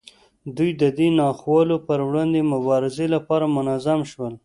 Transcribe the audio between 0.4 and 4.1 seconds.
دوی د دې ناخوالو پر وړاندې مبارزې لپاره منظم